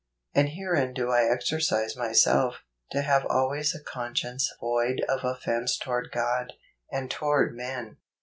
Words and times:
"And 0.35 0.49
herein 0.49 0.95
do 0.95 1.11
I 1.11 1.25
exercise 1.31 1.95
myself, 1.95 2.63
to 2.89 3.03
have 3.03 3.23
always 3.29 3.75
a 3.75 3.83
conscience 3.83 4.51
void 4.59 5.05
of 5.07 5.23
offence 5.23 5.77
toward 5.77 6.09
God, 6.11 6.53
and 6.91 7.11
toward 7.11 7.55
men." 7.55 7.97